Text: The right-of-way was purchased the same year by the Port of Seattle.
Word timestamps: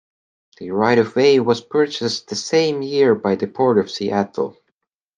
The 0.57 0.71
right-of-way 0.71 1.39
was 1.41 1.61
purchased 1.61 2.29
the 2.29 2.35
same 2.35 2.81
year 2.81 3.13
by 3.13 3.35
the 3.35 3.45
Port 3.45 3.77
of 3.77 3.91
Seattle. 3.91 4.57